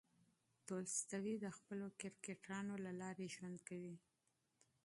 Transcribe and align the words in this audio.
تولستوی 0.67 1.35
د 1.39 1.45
خپلو 1.57 1.87
کرکټرونو 2.01 2.73
له 2.85 2.91
لارې 3.01 3.25
ژوند 3.35 3.57
کوي. 3.67 3.95